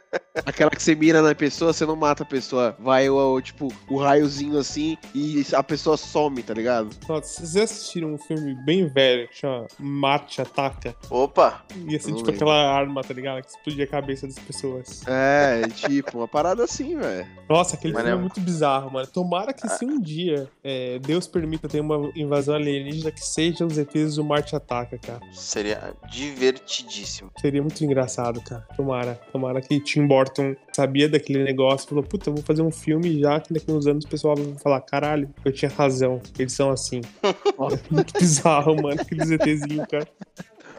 [0.57, 2.75] Aquela que você mira na pessoa, você não mata a pessoa.
[2.79, 6.97] Vai o, tipo, o raiozinho assim e a pessoa some, tá ligado?
[7.07, 10.97] Nossa, vocês assistiram um filme bem velho que chama Marte Ataca?
[11.11, 11.62] Opa!
[11.87, 13.42] E assim, tipo, aquela arma, tá ligado?
[13.42, 15.03] Que explodia a cabeça das pessoas.
[15.07, 17.27] É, tipo, uma parada assim, velho.
[17.51, 19.07] Nossa, aquele filme é muito bizarro, mano.
[19.09, 23.77] Tomara que se um dia é, Deus permita ter uma invasão alienígena que seja os
[23.77, 25.21] ETs do Marte Ataca, cara.
[25.33, 27.31] Seria divertidíssimo.
[27.38, 28.66] Seria muito engraçado, cara.
[28.75, 29.21] Tomara.
[29.31, 33.41] Tomara que Tim Burton sabia daquele negócio falou: Puta, eu vou fazer um filme já
[33.41, 36.21] que daqui uns anos o pessoal vai falar: Caralho, eu tinha razão.
[36.39, 37.01] Eles são assim.
[37.59, 39.01] Ó, muito bizarro, mano.
[39.01, 40.09] Aqueles ETzinhos, cara.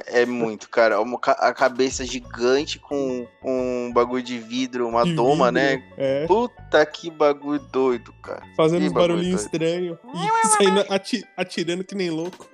[0.06, 1.02] É muito, cara.
[1.02, 5.84] Uma, a cabeça gigante com um bagulho de vidro, uma de doma, vidro, né?
[5.98, 6.26] É.
[6.26, 8.42] Puta que bagulho doido, cara.
[8.56, 9.98] Fazendo uns barulhinhos estranhos.
[10.14, 12.50] E saindo ati atirando que nem louco.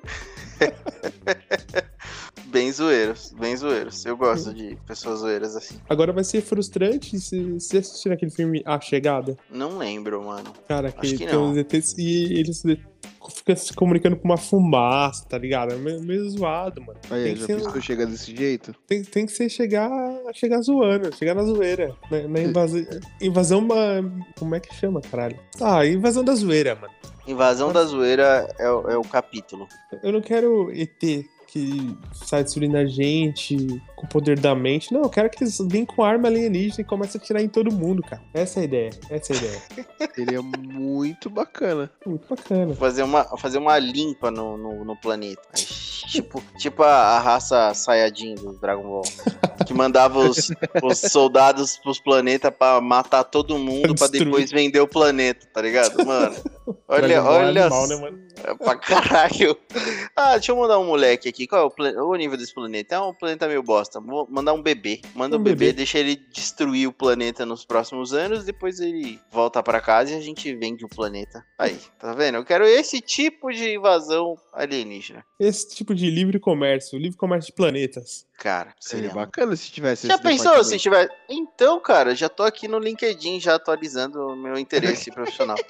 [2.53, 4.05] bem zoeiros, bem zoeiros.
[4.05, 5.75] Eu gosto de pessoas zoeiras assim.
[5.89, 9.35] Agora vai ser frustrante se, se assistir aquele filme A Chegada.
[9.49, 10.53] Não lembro, mano.
[10.67, 11.57] Cara, que, Acho que não.
[11.57, 12.63] ETs, e eles
[13.35, 15.73] fica se comunicando com uma fumaça, tá ligado?
[15.73, 16.99] É meio, zoado, mano.
[17.09, 17.81] Aí, tem já que ser...
[17.81, 18.75] chega desse jeito?
[18.85, 19.89] Tem, tem que ser chegar,
[20.33, 21.95] chegar zoando, chegar na zoeira.
[22.11, 22.85] Na, na invasão.
[23.19, 23.67] invasão.
[24.37, 25.39] Como é que chama, caralho?
[25.59, 26.93] Ah, invasão da zoeira, mano.
[27.25, 29.67] Invasão da zoeira é, é o capítulo.
[30.03, 34.93] Eu não quero ET que sai destruindo a gente com o poder da mente.
[34.93, 37.71] Não, eu quero que eles venham com arma alienígena e comecem a atirar em todo
[37.71, 38.21] mundo, cara.
[38.33, 38.89] Essa é a ideia.
[39.09, 39.61] Essa é a ideia.
[40.15, 41.89] Seria muito bacana.
[42.05, 42.75] Muito bacana.
[42.75, 45.41] Fazer uma, fazer uma limpa no, no, no planeta.
[45.53, 49.03] tipo, tipo a, a raça Saiyajin do Dragon Ball.
[49.65, 50.51] que mandava os,
[50.83, 56.05] os soldados pros planetas pra matar todo mundo pra depois vender o planeta, tá ligado?
[56.05, 56.35] Mano.
[56.87, 57.65] Olha, olha.
[57.65, 58.19] Animal, né, mano?
[58.43, 59.57] É pra caralho.
[60.15, 61.47] Ah, deixa eu mandar um moleque aqui.
[61.47, 61.91] Qual é o, plan...
[62.03, 62.95] o nível desse planeta?
[62.95, 63.92] É um planeta meio bosta.
[63.99, 65.01] Vou mandar um bebê.
[65.15, 68.45] Manda um, um bebê, bebê, deixa ele destruir o planeta nos próximos anos.
[68.45, 71.45] Depois ele volta pra casa e a gente vende o planeta.
[71.57, 72.35] Aí, tá vendo?
[72.35, 75.25] Eu quero esse tipo de invasão alienígena.
[75.39, 76.97] Esse tipo de livre comércio.
[76.97, 78.25] Livre comércio de planetas.
[78.37, 81.09] Cara, seria bacana se tivesse Já pensou se tiver?
[81.29, 85.57] Então, cara, já tô aqui no LinkedIn já atualizando o meu interesse profissional.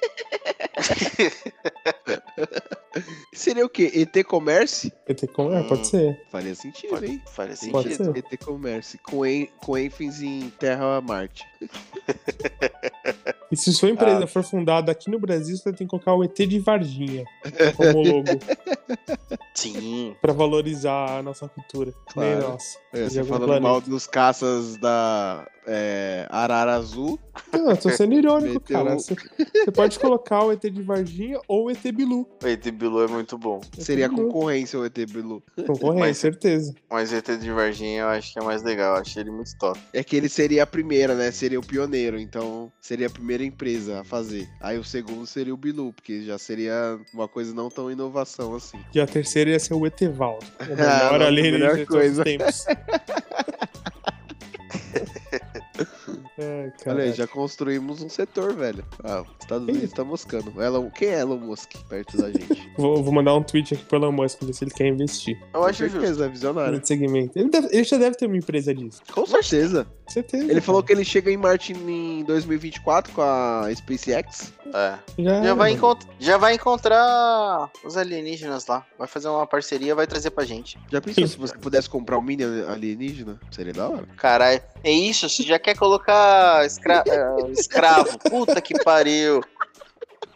[3.32, 3.90] Seria o quê?
[3.94, 4.92] ET Commerce?
[5.08, 6.26] ET Commerce, hum, pode ser.
[6.30, 7.22] Faria sentido, pode, hein?
[7.32, 7.72] Faria sentido.
[7.72, 8.16] Pode ser.
[8.16, 11.44] ET Commerce, com, en, com ênfase em Terra Marte.
[13.54, 14.26] E se sua empresa ah.
[14.26, 17.24] for fundada aqui no Brasil, você tem que colocar o ET de Varginha
[17.76, 18.24] como logo.
[19.54, 20.16] Sim.
[20.20, 21.94] Pra valorizar a nossa cultura.
[22.08, 22.40] Claro.
[22.40, 22.78] Nem nossa.
[22.92, 23.62] É, você falando planeta.
[23.68, 27.18] mal dos caças da é, Arara Azul.
[27.52, 28.94] Não, tô sendo irônico, cara.
[28.94, 32.28] Você, você, pode colocar o ET de Varginha ou o ET Bilu.
[32.42, 33.60] O ET Bilu é muito bom.
[33.78, 34.26] Seria Bilu.
[34.26, 35.42] concorrência o ET Bilu.
[35.66, 36.74] Concorrência, mas, certeza.
[36.90, 38.94] Mas o ET de Varginha eu acho que é mais legal.
[38.94, 39.78] Eu achei ele muito top.
[39.92, 41.30] É que ele seria a primeira, né?
[41.30, 42.18] Seria o pioneiro.
[42.18, 44.48] Então seria a primeira empresa a fazer.
[44.60, 48.78] Aí o segundo seria o Bilu, porque já seria uma coisa não tão inovação assim.
[48.94, 50.44] E a terceira ia ser o Etevaldo.
[50.64, 52.66] O melhor ah, alienígena de todos os tempos.
[56.44, 58.84] É, Olha aí, já construímos um setor, velho.
[59.02, 60.62] Ah, os Estados Unidos tá moscando.
[60.62, 62.70] Elon, quem é Elon Musk perto da gente?
[62.76, 65.38] vou, vou mandar um tweet aqui pro Elon Musk ver se ele quer investir.
[65.52, 66.80] Eu acho que é visionário.
[66.84, 67.38] segmento.
[67.38, 69.02] Ele, deve, ele já deve ter uma empresa disso.
[69.12, 69.86] Com certeza.
[70.06, 70.50] Certeza.
[70.50, 74.52] Ele falou que ele chega em Marte em 2024 com a SpaceX.
[74.74, 74.98] É.
[75.18, 75.78] Já, já, vai
[76.18, 78.84] já vai encontrar os alienígenas lá.
[78.98, 80.78] Vai fazer uma parceria, vai trazer pra gente.
[80.90, 83.38] Já pensou se você pudesse comprar um mini alienígena?
[83.50, 84.06] Seria da hora.
[84.16, 85.28] Caralho, é isso?
[85.28, 86.14] Você já quer colocar
[86.64, 88.18] escra uh, escravo?
[88.18, 89.42] Puta que pariu.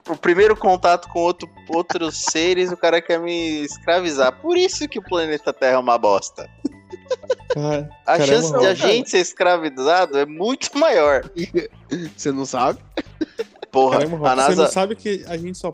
[0.09, 4.33] O primeiro contato com outro, outros seres, o cara quer me escravizar.
[4.41, 6.49] Por isso que o planeta Terra é uma bosta.
[7.53, 11.31] Cara, a caramba, chance de a gente ser escravizado é muito maior.
[12.17, 12.79] Você não sabe?
[13.71, 14.55] Porra, Caramba, a NASA...
[14.55, 15.73] Você não sabe que a gente só...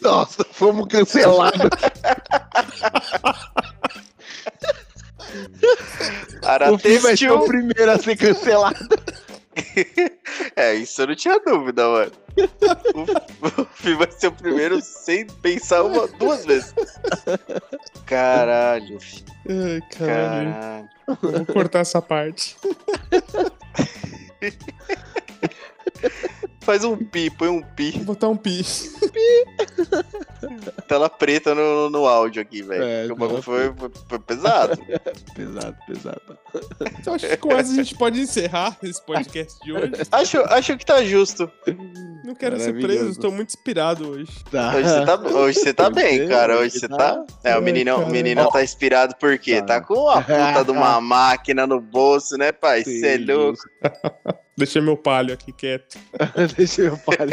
[0.00, 1.58] Nossa, fomos cancelados.
[6.72, 8.88] o Fih vai ser o primeiro a ser cancelado.
[10.56, 12.12] é, isso eu não tinha dúvida, mano.
[12.94, 16.74] O, o Fih vai ser o primeiro sem pensar uma, duas vezes.
[18.06, 18.98] Caralho,
[19.48, 20.52] Ai, caralho.
[20.52, 20.88] caralho.
[21.22, 22.56] Vou cortar essa parte.
[26.60, 27.92] Faz um pi, põe um pi.
[27.92, 28.62] Vou botar um pi.
[28.62, 29.44] Pi.
[30.88, 32.82] Tela preta no, no áudio aqui, velho.
[32.82, 34.78] É, o foi, foi, foi, pesado.
[35.36, 36.38] pesado, pesado.
[36.98, 39.92] Então acho que com essa a gente pode encerrar esse podcast de hoje.
[40.10, 41.50] Acho, acho que tá justo.
[42.24, 44.32] Não quero ser preso, estou muito inspirado hoje.
[44.50, 44.74] Tá.
[44.74, 46.58] Hoje você tá, hoje você tá bem, cara.
[46.58, 47.22] Hoje você tá.
[47.44, 49.60] É, o menino, o menino tá inspirado por quê?
[49.60, 52.82] Tá, tá com a puta de uma máquina no bolso, né, pai?
[52.82, 53.60] Você é louco.
[54.58, 55.96] Deixa meu palho aqui quieto.
[56.56, 57.30] Deixa meu palho.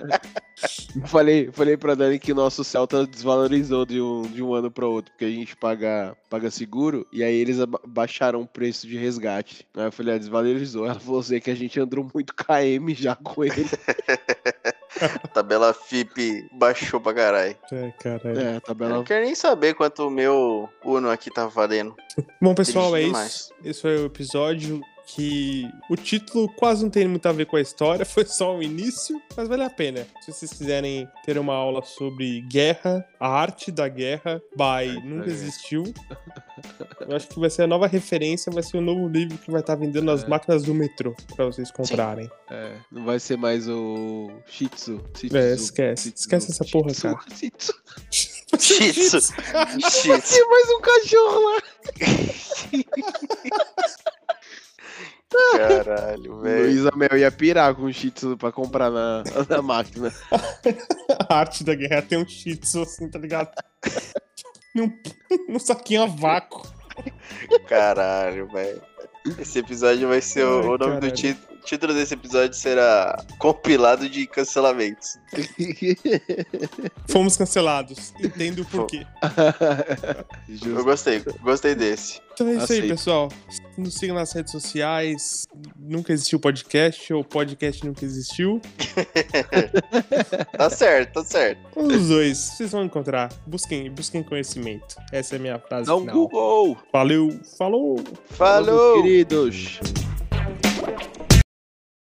[1.08, 4.86] falei, falei pra Dani que o nosso Celta desvalorizou de um, de um ano para
[4.86, 7.56] outro, porque a gente paga, paga seguro, e aí eles
[7.86, 9.66] baixaram o preço de resgate.
[9.74, 10.84] Aí eu falei, ah, desvalorizou.
[10.84, 13.66] Ela falou assim que a gente andou muito KM já com ele.
[15.32, 17.56] tabela FIP baixou pra caralho.
[17.72, 18.38] É, caralho.
[18.38, 18.90] É, tabela...
[18.90, 21.96] Eu não quero nem saber quanto o meu Uno aqui tá valendo.
[22.42, 23.54] Bom, pessoal, é isso.
[23.64, 24.82] Esse foi o episódio
[25.14, 28.62] que o título quase não tem muito a ver com a história, foi só o
[28.62, 30.06] início, mas vale a pena.
[30.20, 35.84] Se vocês quiserem ter uma aula sobre guerra, a arte da guerra, by Nunca Existiu,
[37.08, 39.60] eu acho que vai ser a nova referência, vai ser o novo livro que vai
[39.60, 40.28] estar vendendo nas é.
[40.28, 42.30] máquinas do metrô para vocês comprarem.
[42.50, 45.00] É, não vai ser mais o Shih Tzu.
[45.32, 46.04] é, esquece.
[46.04, 47.18] Shih esquece essa porra, cara.
[47.34, 47.74] Shih Tzu.
[48.10, 49.34] Shih Tzu.
[50.08, 51.62] Vai ser mais um cachorro lá.
[55.68, 56.64] Caralho, velho.
[56.64, 60.12] Luísa Mel ia pirar com o Shih Tzu pra comprar na, na máquina.
[61.28, 63.50] a arte da guerra tem um Shih Tzu assim, tá ligado?
[64.74, 64.92] num,
[65.48, 66.62] num saquinho a vácuo.
[67.66, 68.82] Caralho, velho.
[69.38, 71.00] Esse episódio vai ser Ai, o, o, nome caralho.
[71.00, 71.49] do título.
[71.60, 75.18] O título desse episódio será Compilado de Cancelamentos.
[77.06, 78.14] Fomos cancelados.
[78.18, 79.06] Entendo o porquê.
[80.64, 82.18] Eu gostei, gostei desse.
[82.32, 82.84] Então é isso Aceito.
[82.84, 83.28] aí, pessoal.
[83.76, 85.46] Nos sigam nas redes sociais.
[85.78, 88.58] Nunca existiu podcast, ou podcast nunca existiu.
[90.56, 91.60] tá certo, tá certo.
[91.78, 93.30] Os dois, vocês vão encontrar.
[93.46, 94.96] Busquem, busquem conhecimento.
[95.12, 95.92] Essa é a minha frase.
[95.92, 96.14] Um final.
[96.14, 96.78] Google.
[96.90, 98.02] Valeu, falou.
[98.30, 99.78] Falou, queridos.